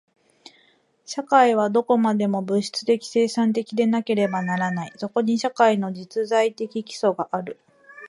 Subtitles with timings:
[1.05, 4.93] 社会はどこまでも物質的生産的でなければならない。
[4.95, 7.59] そこに社会の実在的基礎がある。